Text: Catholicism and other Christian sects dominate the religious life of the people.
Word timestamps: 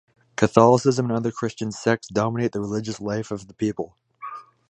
Catholicism 0.35 1.05
and 1.05 1.15
other 1.15 1.31
Christian 1.31 1.71
sects 1.71 2.07
dominate 2.07 2.53
the 2.53 2.59
religious 2.59 2.99
life 2.99 3.29
of 3.29 3.45
the 3.45 3.53
people. 3.53 3.97